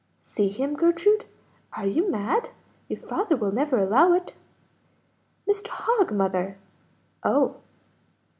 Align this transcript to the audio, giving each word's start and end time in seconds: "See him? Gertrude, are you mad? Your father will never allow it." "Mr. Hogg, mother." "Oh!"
"See 0.23 0.49
him? 0.49 0.75
Gertrude, 0.75 1.25
are 1.73 1.85
you 1.85 2.09
mad? 2.09 2.49
Your 2.87 2.97
father 2.97 3.35
will 3.37 3.51
never 3.51 3.77
allow 3.77 4.13
it." 4.13 4.33
"Mr. 5.47 5.67
Hogg, 5.67 6.11
mother." 6.11 6.57
"Oh!" 7.21 7.57